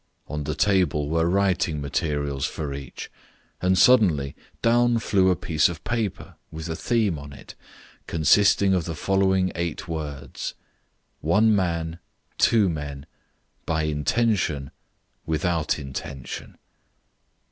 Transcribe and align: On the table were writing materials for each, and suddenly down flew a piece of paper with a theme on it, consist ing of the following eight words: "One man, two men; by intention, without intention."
On 0.27 0.45
the 0.45 0.55
table 0.55 1.09
were 1.09 1.29
writing 1.29 1.79
materials 1.79 2.47
for 2.47 2.73
each, 2.73 3.11
and 3.61 3.77
suddenly 3.77 4.35
down 4.63 4.97
flew 4.97 5.29
a 5.29 5.35
piece 5.35 5.69
of 5.69 5.83
paper 5.83 6.33
with 6.49 6.67
a 6.69 6.75
theme 6.75 7.19
on 7.19 7.31
it, 7.31 7.53
consist 8.07 8.63
ing 8.63 8.73
of 8.73 8.85
the 8.85 8.95
following 8.95 9.51
eight 9.53 9.87
words: 9.87 10.55
"One 11.19 11.55
man, 11.55 11.99
two 12.39 12.67
men; 12.67 13.05
by 13.67 13.83
intention, 13.83 14.71
without 15.27 15.77
intention." 15.77 16.57